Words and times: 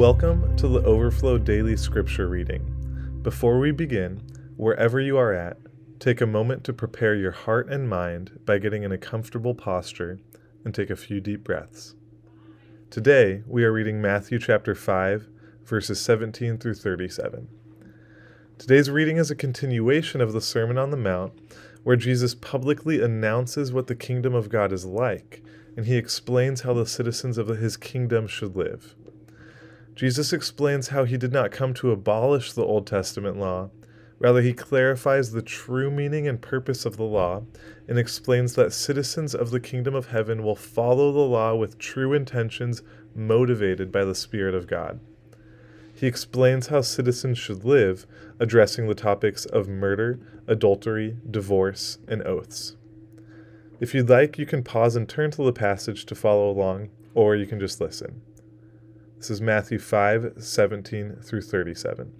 Welcome 0.00 0.56
to 0.56 0.66
the 0.66 0.82
Overflow 0.82 1.36
Daily 1.36 1.76
Scripture 1.76 2.26
Reading. 2.26 3.20
Before 3.20 3.58
we 3.58 3.70
begin, 3.70 4.22
wherever 4.56 4.98
you 4.98 5.18
are 5.18 5.34
at, 5.34 5.58
take 5.98 6.22
a 6.22 6.26
moment 6.26 6.64
to 6.64 6.72
prepare 6.72 7.14
your 7.14 7.32
heart 7.32 7.68
and 7.68 7.86
mind 7.86 8.40
by 8.46 8.56
getting 8.56 8.82
in 8.82 8.92
a 8.92 8.96
comfortable 8.96 9.54
posture 9.54 10.18
and 10.64 10.74
take 10.74 10.88
a 10.88 10.96
few 10.96 11.20
deep 11.20 11.44
breaths. 11.44 11.96
Today, 12.88 13.42
we 13.46 13.62
are 13.62 13.74
reading 13.74 14.00
Matthew 14.00 14.38
chapter 14.38 14.74
5, 14.74 15.28
verses 15.66 16.00
17 16.00 16.56
through 16.56 16.76
37. 16.76 17.48
Today's 18.56 18.88
reading 18.88 19.18
is 19.18 19.30
a 19.30 19.36
continuation 19.36 20.22
of 20.22 20.32
the 20.32 20.40
Sermon 20.40 20.78
on 20.78 20.90
the 20.92 20.96
Mount, 20.96 21.34
where 21.82 21.96
Jesus 21.96 22.34
publicly 22.34 23.02
announces 23.02 23.70
what 23.70 23.86
the 23.86 23.94
kingdom 23.94 24.34
of 24.34 24.48
God 24.48 24.72
is 24.72 24.86
like, 24.86 25.42
and 25.76 25.84
he 25.84 25.98
explains 25.98 26.62
how 26.62 26.72
the 26.72 26.86
citizens 26.86 27.36
of 27.36 27.48
his 27.48 27.76
kingdom 27.76 28.26
should 28.26 28.56
live. 28.56 28.94
Jesus 30.00 30.32
explains 30.32 30.88
how 30.88 31.04
he 31.04 31.18
did 31.18 31.30
not 31.30 31.50
come 31.50 31.74
to 31.74 31.90
abolish 31.90 32.54
the 32.54 32.64
Old 32.64 32.86
Testament 32.86 33.36
law. 33.36 33.68
Rather, 34.18 34.40
he 34.40 34.54
clarifies 34.54 35.30
the 35.30 35.42
true 35.42 35.90
meaning 35.90 36.26
and 36.26 36.40
purpose 36.40 36.86
of 36.86 36.96
the 36.96 37.02
law 37.02 37.42
and 37.86 37.98
explains 37.98 38.54
that 38.54 38.72
citizens 38.72 39.34
of 39.34 39.50
the 39.50 39.60
kingdom 39.60 39.94
of 39.94 40.06
heaven 40.06 40.42
will 40.42 40.56
follow 40.56 41.12
the 41.12 41.18
law 41.18 41.54
with 41.54 41.76
true 41.76 42.14
intentions 42.14 42.80
motivated 43.14 43.92
by 43.92 44.02
the 44.02 44.14
Spirit 44.14 44.54
of 44.54 44.66
God. 44.66 45.00
He 45.94 46.06
explains 46.06 46.68
how 46.68 46.80
citizens 46.80 47.36
should 47.36 47.62
live, 47.62 48.06
addressing 48.38 48.88
the 48.88 48.94
topics 48.94 49.44
of 49.44 49.68
murder, 49.68 50.18
adultery, 50.46 51.18
divorce, 51.30 51.98
and 52.08 52.22
oaths. 52.22 52.74
If 53.80 53.92
you'd 53.92 54.08
like, 54.08 54.38
you 54.38 54.46
can 54.46 54.62
pause 54.62 54.96
and 54.96 55.06
turn 55.06 55.30
to 55.32 55.44
the 55.44 55.52
passage 55.52 56.06
to 56.06 56.14
follow 56.14 56.50
along, 56.50 56.88
or 57.12 57.36
you 57.36 57.44
can 57.44 57.60
just 57.60 57.82
listen. 57.82 58.22
This 59.20 59.28
is 59.28 59.42
Matthew 59.42 59.78
5 59.78 60.36
17 60.38 61.16
through 61.22 61.42
37. 61.42 62.10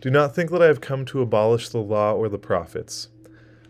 Do 0.00 0.10
not 0.10 0.34
think 0.34 0.50
that 0.50 0.62
I 0.62 0.66
have 0.66 0.80
come 0.80 1.04
to 1.04 1.20
abolish 1.20 1.68
the 1.68 1.82
law 1.82 2.14
or 2.14 2.30
the 2.30 2.38
prophets. 2.38 3.10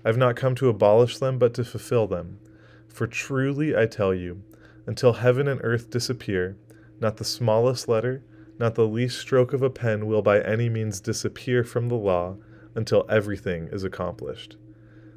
I 0.05 0.11
have 0.11 0.17
not 0.17 0.37
come 0.37 0.55
to 0.55 0.69
abolish 0.69 1.19
them, 1.19 1.41
but 1.41 1.53
to 1.55 1.65
fulfill 1.65 2.07
them. 2.07 2.39
For 2.87 3.09
truly 3.09 3.77
I 3.77 3.87
tell 3.87 4.15
you, 4.15 4.45
until 4.87 5.15
heaven 5.15 5.49
and 5.49 5.61
earth 5.65 5.91
disappear, 5.91 6.57
not 7.01 7.17
the 7.17 7.25
smallest 7.25 7.89
letter, 7.89 8.23
not 8.61 8.77
the 8.77 8.87
least 8.87 9.19
stroke 9.19 9.53
of 9.53 9.61
a 9.61 9.71
pen 9.71 10.07
will 10.07 10.23
by 10.23 10.41
any 10.43 10.69
means 10.69 11.01
disappear 11.01 11.65
from 11.65 11.89
the 11.89 11.97
law 11.97 12.37
until 12.77 13.05
everything 13.09 13.69
is 13.73 13.83
accomplished. 13.83 14.57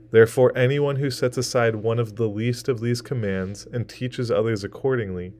Therefore, 0.09 0.51
anyone 0.55 0.95
who 0.95 1.11
sets 1.11 1.37
aside 1.37 1.75
one 1.75 1.99
of 1.99 2.15
the 2.15 2.27
least 2.27 2.67
of 2.67 2.81
these 2.81 3.03
commands 3.03 3.67
and 3.71 3.87
teaches 3.87 4.31
others 4.31 4.63
accordingly 4.63 5.33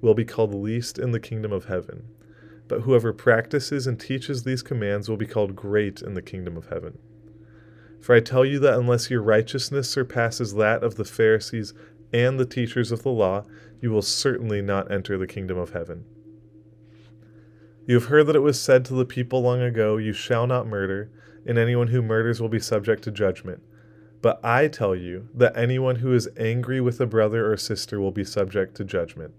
will 0.00 0.14
be 0.14 0.24
called 0.24 0.54
least 0.54 0.98
in 0.98 1.12
the 1.12 1.20
kingdom 1.20 1.52
of 1.52 1.66
heaven. 1.66 2.04
But 2.68 2.82
whoever 2.82 3.12
practices 3.12 3.86
and 3.86 3.98
teaches 3.98 4.42
these 4.42 4.62
commands 4.62 5.08
will 5.08 5.16
be 5.16 5.26
called 5.26 5.56
great 5.56 6.02
in 6.02 6.14
the 6.14 6.22
kingdom 6.22 6.56
of 6.56 6.66
heaven. 6.66 6.98
For 8.00 8.14
I 8.14 8.20
tell 8.20 8.44
you 8.44 8.58
that 8.60 8.78
unless 8.78 9.10
your 9.10 9.22
righteousness 9.22 9.90
surpasses 9.90 10.54
that 10.54 10.82
of 10.82 10.94
the 10.94 11.04
Pharisees 11.04 11.74
and 12.12 12.38
the 12.38 12.46
teachers 12.46 12.92
of 12.92 13.02
the 13.02 13.10
law, 13.10 13.44
you 13.80 13.90
will 13.90 14.02
certainly 14.02 14.62
not 14.62 14.90
enter 14.90 15.18
the 15.18 15.26
kingdom 15.26 15.58
of 15.58 15.72
heaven. 15.72 16.04
You 17.86 17.94
have 17.96 18.06
heard 18.06 18.26
that 18.28 18.36
it 18.36 18.40
was 18.40 18.60
said 18.60 18.84
to 18.86 18.94
the 18.94 19.04
people 19.04 19.42
long 19.42 19.60
ago, 19.60 19.96
You 19.96 20.12
shall 20.12 20.46
not 20.46 20.66
murder, 20.66 21.10
and 21.44 21.58
anyone 21.58 21.88
who 21.88 22.02
murders 22.02 22.40
will 22.40 22.48
be 22.48 22.60
subject 22.60 23.02
to 23.04 23.10
judgment. 23.10 23.62
But 24.22 24.38
I 24.44 24.68
tell 24.68 24.94
you 24.94 25.28
that 25.34 25.56
anyone 25.56 25.96
who 25.96 26.12
is 26.12 26.28
angry 26.36 26.80
with 26.80 27.00
a 27.00 27.06
brother 27.06 27.50
or 27.50 27.56
sister 27.56 28.00
will 28.00 28.12
be 28.12 28.24
subject 28.24 28.76
to 28.76 28.84
judgment. 28.84 29.34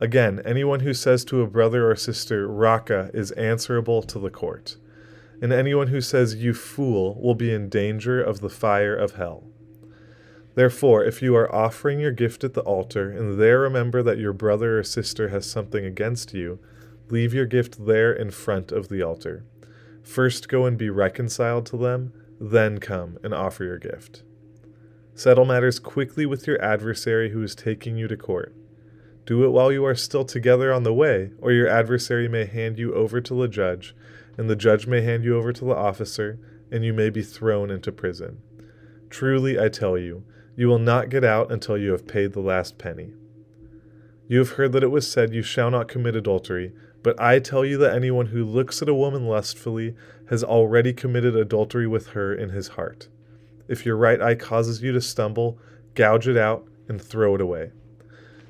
Again, 0.00 0.42
anyone 0.44 0.80
who 0.80 0.92
says 0.92 1.24
to 1.26 1.42
a 1.42 1.46
brother 1.46 1.88
or 1.88 1.94
sister, 1.94 2.48
Raca, 2.48 3.10
is 3.14 3.30
answerable 3.32 4.02
to 4.02 4.18
the 4.18 4.30
court. 4.30 4.76
And 5.40 5.52
anyone 5.52 5.88
who 5.88 6.00
says, 6.00 6.36
You 6.36 6.52
fool, 6.52 7.20
will 7.20 7.34
be 7.34 7.52
in 7.52 7.68
danger 7.68 8.22
of 8.22 8.40
the 8.40 8.48
fire 8.48 8.94
of 8.94 9.14
hell. 9.14 9.44
Therefore, 10.54 11.04
if 11.04 11.20
you 11.20 11.34
are 11.36 11.52
offering 11.52 12.00
your 12.00 12.12
gift 12.12 12.44
at 12.44 12.54
the 12.54 12.62
altar, 12.62 13.10
and 13.10 13.40
there 13.40 13.60
remember 13.60 14.02
that 14.02 14.18
your 14.18 14.32
brother 14.32 14.78
or 14.78 14.84
sister 14.84 15.28
has 15.28 15.48
something 15.48 15.84
against 15.84 16.32
you, 16.32 16.58
leave 17.08 17.34
your 17.34 17.46
gift 17.46 17.86
there 17.86 18.12
in 18.12 18.30
front 18.30 18.72
of 18.72 18.88
the 18.88 19.02
altar. 19.02 19.44
First 20.02 20.48
go 20.48 20.66
and 20.66 20.78
be 20.78 20.90
reconciled 20.90 21.66
to 21.66 21.76
them, 21.76 22.12
then 22.40 22.78
come 22.78 23.18
and 23.24 23.34
offer 23.34 23.64
your 23.64 23.78
gift. 23.78 24.22
Settle 25.14 25.44
matters 25.44 25.78
quickly 25.78 26.26
with 26.26 26.46
your 26.46 26.60
adversary 26.62 27.30
who 27.30 27.42
is 27.42 27.54
taking 27.54 27.96
you 27.96 28.08
to 28.08 28.16
court. 28.16 28.54
Do 29.26 29.44
it 29.44 29.50
while 29.50 29.72
you 29.72 29.84
are 29.86 29.94
still 29.94 30.24
together 30.24 30.72
on 30.72 30.82
the 30.82 30.92
way, 30.92 31.30
or 31.40 31.50
your 31.50 31.68
adversary 31.68 32.28
may 32.28 32.44
hand 32.44 32.78
you 32.78 32.94
over 32.94 33.20
to 33.20 33.34
the 33.34 33.48
judge, 33.48 33.94
and 34.36 34.50
the 34.50 34.56
judge 34.56 34.86
may 34.86 35.00
hand 35.00 35.24
you 35.24 35.36
over 35.36 35.52
to 35.52 35.64
the 35.64 35.74
officer, 35.74 36.38
and 36.70 36.84
you 36.84 36.92
may 36.92 37.08
be 37.08 37.22
thrown 37.22 37.70
into 37.70 37.90
prison. 37.90 38.38
Truly, 39.08 39.58
I 39.58 39.68
tell 39.68 39.96
you, 39.96 40.24
you 40.56 40.68
will 40.68 40.78
not 40.78 41.08
get 41.08 41.24
out 41.24 41.50
until 41.50 41.78
you 41.78 41.92
have 41.92 42.06
paid 42.06 42.32
the 42.32 42.40
last 42.40 42.78
penny. 42.78 43.14
You 44.28 44.38
have 44.38 44.50
heard 44.50 44.72
that 44.72 44.82
it 44.82 44.90
was 44.90 45.10
said, 45.10 45.34
You 45.34 45.42
shall 45.42 45.70
not 45.70 45.88
commit 45.88 46.16
adultery, 46.16 46.72
but 47.02 47.20
I 47.20 47.38
tell 47.38 47.64
you 47.64 47.78
that 47.78 47.94
anyone 47.94 48.26
who 48.26 48.44
looks 48.44 48.80
at 48.82 48.88
a 48.88 48.94
woman 48.94 49.26
lustfully 49.26 49.94
has 50.30 50.42
already 50.42 50.92
committed 50.92 51.36
adultery 51.36 51.86
with 51.86 52.08
her 52.08 52.34
in 52.34 52.50
his 52.50 52.68
heart. 52.68 53.08
If 53.68 53.84
your 53.84 53.96
right 53.96 54.20
eye 54.20 54.34
causes 54.34 54.82
you 54.82 54.92
to 54.92 55.00
stumble, 55.00 55.58
gouge 55.94 56.28
it 56.28 56.36
out 56.36 56.66
and 56.88 57.00
throw 57.00 57.34
it 57.34 57.40
away. 57.40 57.72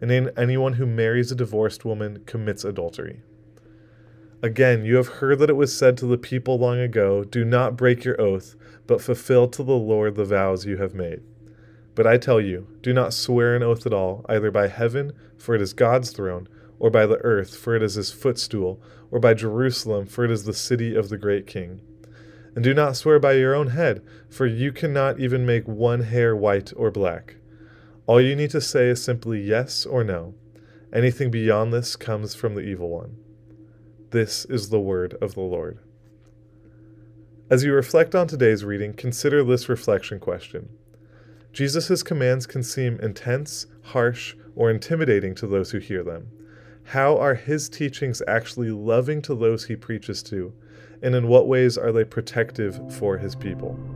and 0.00 0.32
anyone 0.36 0.74
who 0.74 0.86
marries 0.86 1.32
a 1.32 1.34
divorced 1.34 1.84
woman 1.84 2.22
commits 2.26 2.64
adultery. 2.64 3.22
Again, 4.42 4.84
you 4.84 4.96
have 4.96 5.08
heard 5.08 5.38
that 5.38 5.50
it 5.50 5.56
was 5.56 5.76
said 5.76 5.96
to 5.98 6.06
the 6.06 6.18
people 6.18 6.58
long 6.58 6.78
ago, 6.78 7.24
Do 7.24 7.44
not 7.44 7.76
break 7.76 8.04
your 8.04 8.20
oath, 8.20 8.54
but 8.86 9.00
fulfill 9.00 9.48
to 9.48 9.62
the 9.62 9.72
Lord 9.72 10.14
the 10.14 10.24
vows 10.24 10.66
you 10.66 10.76
have 10.76 10.94
made. 10.94 11.22
But 11.94 12.06
I 12.06 12.18
tell 12.18 12.40
you, 12.40 12.68
do 12.82 12.92
not 12.92 13.14
swear 13.14 13.56
an 13.56 13.62
oath 13.62 13.86
at 13.86 13.94
all, 13.94 14.26
either 14.28 14.50
by 14.50 14.68
heaven, 14.68 15.12
for 15.38 15.54
it 15.54 15.62
is 15.62 15.72
God's 15.72 16.10
throne, 16.10 16.46
or 16.78 16.90
by 16.90 17.06
the 17.06 17.18
earth, 17.24 17.56
for 17.56 17.74
it 17.74 17.82
is 17.82 17.94
his 17.94 18.12
footstool, 18.12 18.80
or 19.10 19.18
by 19.18 19.32
Jerusalem, 19.32 20.06
for 20.06 20.24
it 20.24 20.30
is 20.30 20.44
the 20.44 20.52
city 20.52 20.94
of 20.94 21.08
the 21.08 21.16
great 21.16 21.46
king. 21.46 21.80
And 22.54 22.62
do 22.62 22.74
not 22.74 22.96
swear 22.96 23.18
by 23.18 23.32
your 23.32 23.54
own 23.54 23.68
head, 23.68 24.02
for 24.28 24.46
you 24.46 24.72
cannot 24.72 25.18
even 25.18 25.46
make 25.46 25.66
one 25.66 26.02
hair 26.02 26.36
white 26.36 26.72
or 26.76 26.90
black. 26.90 27.36
All 28.06 28.20
you 28.20 28.36
need 28.36 28.50
to 28.50 28.60
say 28.60 28.88
is 28.88 29.02
simply 29.02 29.40
yes 29.40 29.84
or 29.84 30.04
no. 30.04 30.34
Anything 30.92 31.30
beyond 31.30 31.72
this 31.72 31.96
comes 31.96 32.36
from 32.36 32.54
the 32.54 32.60
evil 32.60 32.88
one. 32.88 33.16
This 34.10 34.44
is 34.44 34.68
the 34.68 34.80
word 34.80 35.14
of 35.20 35.34
the 35.34 35.40
Lord. 35.40 35.80
As 37.50 37.64
you 37.64 37.72
reflect 37.72 38.14
on 38.14 38.28
today's 38.28 38.64
reading, 38.64 38.92
consider 38.92 39.42
this 39.42 39.68
reflection 39.68 40.20
question. 40.20 40.68
Jesus' 41.52 42.04
commands 42.04 42.46
can 42.46 42.62
seem 42.62 43.00
intense, 43.00 43.66
harsh, 43.82 44.36
or 44.54 44.70
intimidating 44.70 45.34
to 45.34 45.46
those 45.48 45.72
who 45.72 45.78
hear 45.78 46.04
them. 46.04 46.28
How 46.84 47.18
are 47.18 47.34
his 47.34 47.68
teachings 47.68 48.22
actually 48.28 48.70
loving 48.70 49.20
to 49.22 49.34
those 49.34 49.64
he 49.64 49.74
preaches 49.74 50.22
to, 50.24 50.52
and 51.02 51.14
in 51.16 51.26
what 51.26 51.48
ways 51.48 51.76
are 51.76 51.90
they 51.90 52.04
protective 52.04 52.80
for 52.94 53.18
his 53.18 53.34
people? 53.34 53.95